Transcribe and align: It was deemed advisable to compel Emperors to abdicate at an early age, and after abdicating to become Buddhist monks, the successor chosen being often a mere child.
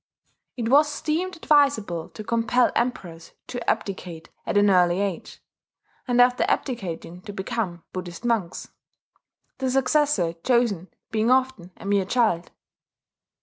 It 0.57 0.67
was 0.67 0.99
deemed 1.03 1.35
advisable 1.35 2.09
to 2.09 2.23
compel 2.23 2.71
Emperors 2.75 3.33
to 3.45 3.69
abdicate 3.69 4.29
at 4.47 4.57
an 4.57 4.71
early 4.71 4.99
age, 4.99 5.43
and 6.07 6.19
after 6.19 6.43
abdicating 6.47 7.21
to 7.21 7.31
become 7.31 7.83
Buddhist 7.93 8.25
monks, 8.25 8.69
the 9.59 9.69
successor 9.69 10.33
chosen 10.43 10.87
being 11.11 11.29
often 11.29 11.69
a 11.77 11.85
mere 11.85 12.05
child. 12.05 12.49